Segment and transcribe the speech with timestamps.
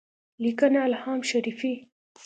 [0.43, 1.73] لیکنه الهام شریفي